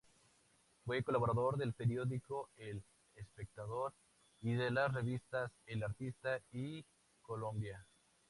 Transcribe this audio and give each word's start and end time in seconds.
Fue 0.83 1.03
colaborador 1.03 1.57
del 1.57 1.73
periódico 1.73 2.49
"El 2.57 2.81
Espectador" 3.13 3.93
y 4.41 4.53
de 4.53 4.71
las 4.71 4.91
revistas 4.91 5.51
"El 5.67 5.83
Artista 5.83 6.41
y 6.51 6.83
Colombia". 7.21 7.85